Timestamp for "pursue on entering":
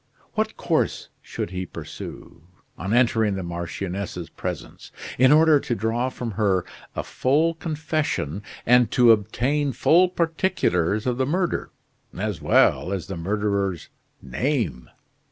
1.67-3.35